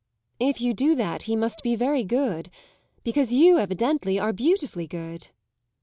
"If 0.39 0.59
you 0.59 0.73
do 0.73 0.95
that 0.95 1.21
he 1.29 1.35
must 1.35 1.61
be 1.61 1.75
very 1.75 2.03
good 2.03 2.49
because 3.03 3.31
you, 3.31 3.59
evidently, 3.59 4.17
are 4.17 4.33
beautifully 4.33 4.87
good." 4.87 5.29